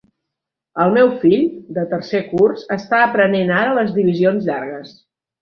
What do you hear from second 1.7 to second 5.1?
de tercer curs, està aprenent ara les divisions llargues.